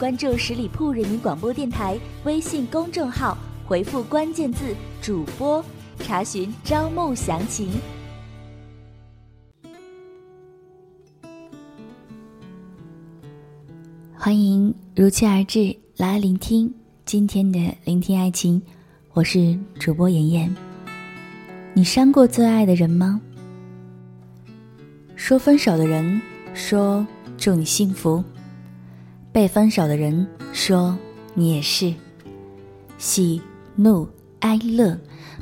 [0.00, 5.62] 关注十里铺人民广播电台微信公众号，回复关键字“主播”，
[6.00, 7.68] 查询招募详情。
[14.16, 16.72] 欢迎如期而至，来聆听
[17.04, 18.62] 今天的聆听爱情。
[19.12, 20.56] 我是主播妍妍。
[21.74, 23.20] 你伤过最爱的人吗？
[25.14, 26.22] 说分手的人
[26.54, 28.24] 说祝你幸福，
[29.32, 30.96] 被分手的人说
[31.34, 31.92] 你也是。
[32.98, 33.40] 喜
[33.76, 34.06] 怒
[34.40, 34.98] 哀乐，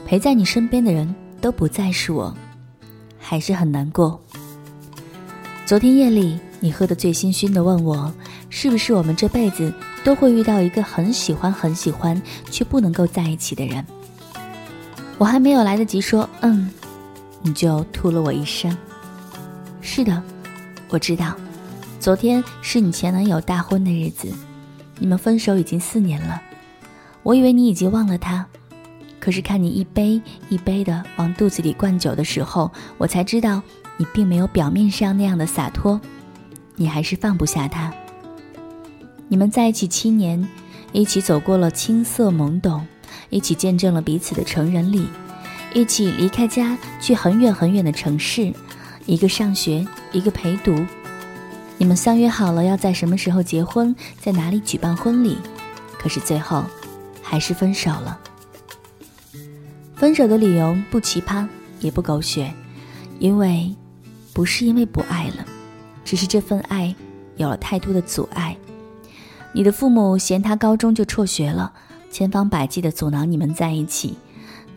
[0.07, 2.33] 陪在你身边的人都不再是我，
[3.19, 4.21] 还是很难过。
[5.67, 8.13] 昨天夜里，你喝得醉醺醺的问我。
[8.51, 9.71] 是不是我们这辈子
[10.03, 13.85] 都会遇到一个很喜欢、很喜欢却不能够在一起的人？
[15.19, 16.71] 我还没有来得及说“嗯”，
[17.43, 18.75] 你就吐了我一声。
[19.83, 20.23] 是的，
[20.89, 21.37] 我知道，
[22.01, 24.33] 昨天是你前男友大婚的日子，
[24.99, 26.41] 你们分手已经四年了。
[27.25, 28.47] 我以为你已经忘了他，
[29.19, 33.61] 可是看你一杯一杯的往肚子里灌酒的时候，我才知道
[33.97, 36.01] 你并没有表面上那样的洒脱，
[36.77, 37.93] 你还是放不下他。
[39.27, 40.49] 你们在一起七年，
[40.93, 42.87] 一起走过了青涩懵懂，
[43.29, 45.09] 一起见证了彼此的成人礼，
[45.75, 48.53] 一起离开家去很远很远的城市，
[49.05, 50.87] 一个上学，一个陪读。
[51.81, 55.39] 你们相约好了要在什么时候结婚，在哪里举办婚礼，
[55.97, 56.65] 可是最后
[57.23, 58.19] 还是分手了。
[59.95, 61.47] 分手的理由不奇葩，
[61.79, 62.53] 也不狗血，
[63.21, 63.73] 因为
[64.33, 65.47] 不是因为不爱了，
[66.05, 66.95] 只是这份爱
[67.37, 68.57] 有了太多的阻碍。
[69.53, 71.73] 你的父母嫌他高中就辍学了，
[72.11, 74.17] 千方百计的阻挠你们在一起，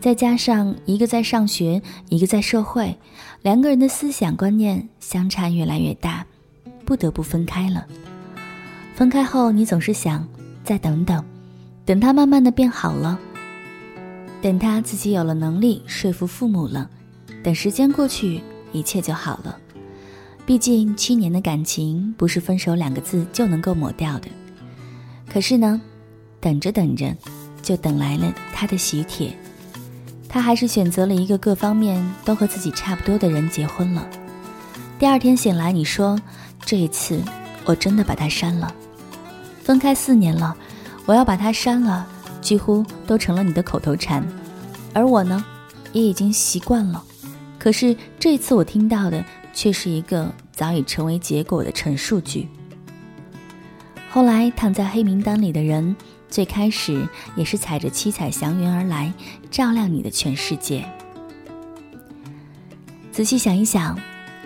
[0.00, 2.96] 再加上一个在上学，一个在社会，
[3.42, 6.26] 两个人的思想观念相差越来越大，
[6.92, 7.86] 不得不分开了。
[8.94, 10.28] 分开后，你总是想
[10.62, 11.24] 再等等，
[11.86, 13.18] 等他慢慢的变好了，
[14.42, 16.90] 等他自己有了能力说服父母了，
[17.42, 18.42] 等时间过去，
[18.72, 19.56] 一切就好了。
[20.44, 24.28] 毕竟七年的感情不是分手两个字就能够抹掉的。
[25.32, 25.80] 可是呢，
[26.40, 27.16] 等着等着，
[27.62, 29.34] 就等来了他的喜帖，
[30.28, 34.06] 他还是选择了一个各方面都和自己差不多的人结婚了。
[34.98, 36.16] 第二天醒来，你说
[36.64, 37.20] 这一次
[37.64, 38.74] 我真的把他删了。
[39.62, 40.56] 分开四年了，
[41.06, 42.06] 我要把他删了，
[42.40, 44.26] 几乎都成了你的口头禅，
[44.92, 45.44] 而我呢，
[45.92, 47.02] 也已经习惯了。
[47.58, 49.24] 可是这次我听到的
[49.54, 52.48] 却是一个早已成为结果的陈述句。
[54.10, 55.94] 后来躺在黑名单里的人，
[56.28, 57.06] 最开始
[57.36, 59.12] 也是踩着七彩祥云而来，
[59.50, 60.84] 照亮你的全世界。
[63.12, 63.96] 仔细想一想，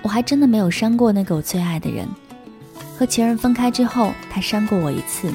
[0.07, 2.07] 我还真的没有删过那个我最爱的人。
[2.97, 5.29] 和前任分开之后，他删过我一次，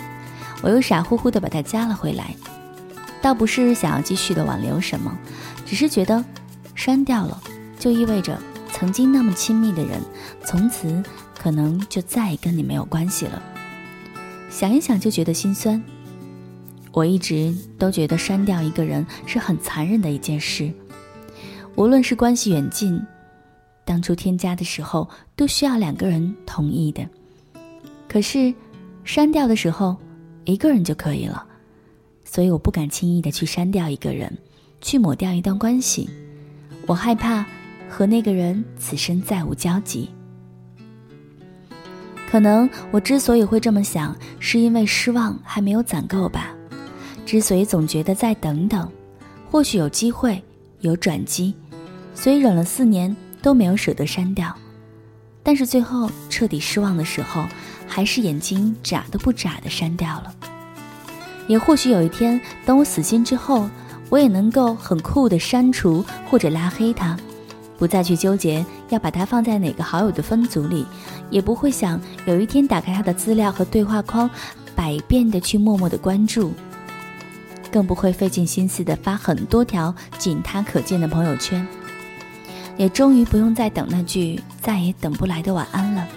[0.62, 2.34] 我又傻乎乎的把他加了回来。
[3.22, 5.16] 倒不是想要继续的挽留什么，
[5.66, 6.24] 只是觉得
[6.74, 7.44] 删掉了，
[7.78, 10.00] 就意味着曾经那么亲密的人，
[10.46, 11.04] 从此
[11.38, 13.44] 可能就再也跟你没有关系了。
[14.50, 15.84] 想一想就觉得心酸。
[16.94, 20.72] 我一直都觉得删掉一个人是很残忍的一件事，
[21.76, 23.02] 无论是关系远近，
[23.86, 27.08] 当初添加的时候都需要两个人同意的。
[28.08, 28.54] 可是，
[29.04, 29.96] 删掉的时候
[30.46, 31.46] 一个人就可以了，
[32.26, 34.38] 所以我不敢轻易的去删掉一个人，
[34.82, 36.10] 去抹掉一段关系。
[36.88, 37.46] 我害怕
[37.90, 40.10] 和那个人此生再无交集。
[42.30, 46.56] 可能我之所以会这么想，是因为失望还没有攒够吧。
[47.26, 48.90] 之所以总觉得再等等，
[49.50, 50.42] 或许有机会，
[50.80, 51.54] 有转机，
[52.16, 54.54] 所以忍了四年都没有舍得删掉。
[55.44, 57.46] 但是最后彻底失望的时候，
[57.88, 60.34] 还是眼睛眨都不眨的删掉了。
[61.48, 63.68] 也或许有一天，等我死心之后，
[64.10, 67.18] 我也能够很酷的删除或者拉黑他。
[67.78, 70.86] 不再去纠结要把它放在哪个好友的分组里，
[71.32, 74.30] 也不会想有一天打开他的资料和对话框，
[74.76, 76.54] 百遍的去默默的关注，
[77.72, 81.68] 更不会费尽心思的发很多条仅他可见的朋友圈，
[82.82, 86.08] 也终于不用再等那句再也等不来的晚安了。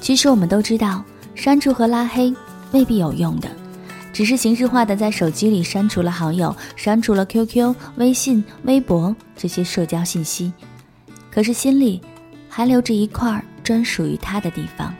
[0.00, 1.04] 其实我们都知道，
[1.36, 2.34] 删除和拉黑
[2.72, 3.48] 未必有用的，
[4.12, 10.52] 只是形式化的在手机里删除了好友，删除了 QQ、微信、微博这些社交信息，
[11.30, 12.02] 可是心里
[12.48, 14.92] 还留着一块专属于他的地方。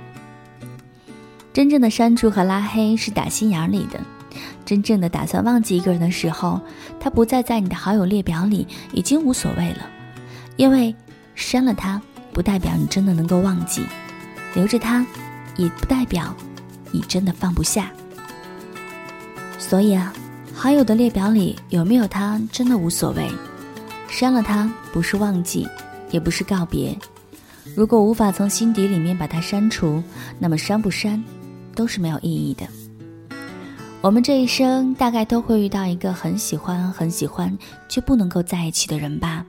[1.52, 4.00] 真正的删除和拉黑是打心眼里的，
[4.64, 6.60] 真正的打算忘记一个人的时候，
[7.00, 9.88] 他不再在你的好友列表里，已经无所谓了，
[10.56, 10.94] 因为
[11.34, 12.00] 删了他
[12.32, 13.82] 不代表你真的能够忘记，
[14.54, 15.04] 留着他。
[15.58, 16.34] 也不代表
[16.90, 17.92] 你真的放不下，
[19.58, 20.10] 所以啊，
[20.54, 23.30] 好友的列表里有没有他真的无所谓。
[24.08, 25.68] 删了他不是忘记，
[26.10, 26.96] 也不是告别。
[27.76, 30.02] 如果无法从心底里面把它删除，
[30.38, 31.22] 那么删不删
[31.74, 32.66] 都是没有意义的。
[34.02, 37.56] 我们这一生大概都会遇到一个很喜欢、很喜欢
[37.88, 39.46] 却不能够在一起的人吧。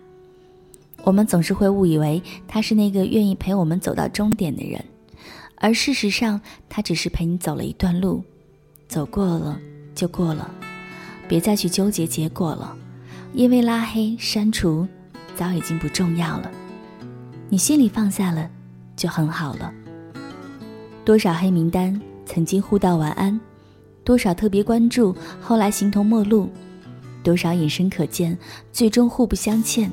[1.04, 4.80] 我们总是会误以为他是那个愿意陪我们走到终点的人。
[5.56, 6.40] 而事实上，
[6.70, 8.24] 他只是陪你走了一段路，
[8.88, 9.60] 走过了
[9.96, 10.54] 就过了，
[11.28, 12.78] 别再去纠结结果了，
[13.34, 14.88] 因为拉黑删除
[15.36, 16.52] 早已经不重要了，
[17.50, 18.48] 你心里放下了
[18.96, 19.74] 就很好了。
[21.04, 23.40] 多少黑名单曾经互道晚安，
[24.04, 26.50] 多少特别关注后来形同陌路，
[27.24, 28.38] 多少眼神可见
[28.72, 29.92] 最终互不相欠。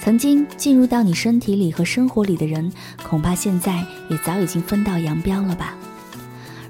[0.00, 2.70] 曾经进入到你身体里和生活里的人，
[3.02, 5.74] 恐怕现在也早已经分道扬镳了吧。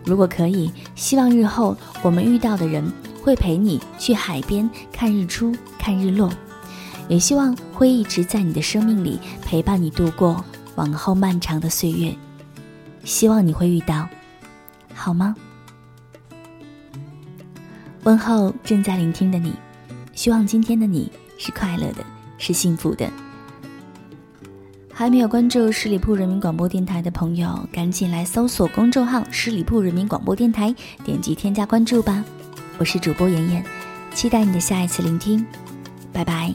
[0.04, 2.90] 如果可以，希望日后我们遇到的人
[3.22, 6.30] 会陪你去海边看日出、看日落，
[7.08, 10.42] 也希望会一直在你的生命里陪伴你度过
[10.76, 12.14] 往后漫长的岁月。
[13.04, 14.08] 希望你会遇到，
[14.94, 15.34] 好吗？
[18.06, 19.52] 问候正在聆听的你，
[20.14, 22.06] 希望今天的你是快乐的，
[22.38, 23.10] 是幸福的。
[24.94, 30.72] 还没有关注十里铺人民广播电台的朋友，赶紧来搜索公众号“十里铺人民广播电台”，
[31.04, 32.24] 点击添加关注吧。
[32.78, 33.64] 我是主播妍妍，
[34.14, 35.44] 期待你的下一次聆听，
[36.12, 36.54] 拜拜。